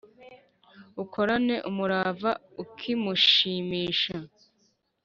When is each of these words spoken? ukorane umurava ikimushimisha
ukorane 1.03 1.55
umurava 1.69 2.31
ikimushimisha 2.63 4.17